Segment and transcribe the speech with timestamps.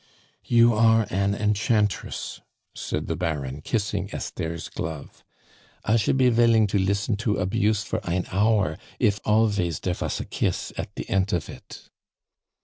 [0.45, 2.41] "You are an enchantress,"
[2.73, 5.23] said the Baron, kissing Esther's glove.
[5.85, 10.19] "I should be villing to listen to abuse for ein hour if alvays der vas
[10.19, 11.91] a kiss at de ent of it."